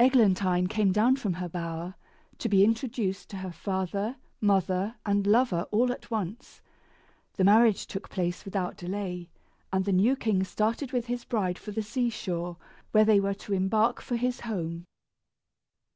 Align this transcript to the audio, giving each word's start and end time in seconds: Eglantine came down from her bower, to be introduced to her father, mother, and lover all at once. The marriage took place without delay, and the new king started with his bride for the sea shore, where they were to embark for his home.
Eglantine 0.00 0.66
came 0.66 0.90
down 0.90 1.14
from 1.14 1.34
her 1.34 1.48
bower, 1.48 1.94
to 2.38 2.48
be 2.48 2.64
introduced 2.64 3.28
to 3.30 3.36
her 3.36 3.52
father, 3.52 4.16
mother, 4.40 4.96
and 5.06 5.24
lover 5.24 5.68
all 5.70 5.92
at 5.92 6.10
once. 6.10 6.60
The 7.34 7.44
marriage 7.44 7.86
took 7.86 8.10
place 8.10 8.44
without 8.44 8.76
delay, 8.76 9.30
and 9.72 9.84
the 9.84 9.92
new 9.92 10.16
king 10.16 10.42
started 10.42 10.90
with 10.90 11.06
his 11.06 11.22
bride 11.24 11.60
for 11.60 11.70
the 11.70 11.82
sea 11.84 12.10
shore, 12.10 12.56
where 12.90 13.04
they 13.04 13.20
were 13.20 13.34
to 13.34 13.52
embark 13.52 14.00
for 14.02 14.16
his 14.16 14.40
home. 14.40 14.84